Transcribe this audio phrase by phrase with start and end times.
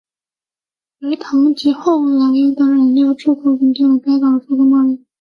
[1.01, 5.05] 而糖及后来的染料出口稳定了该岛的出口贸易。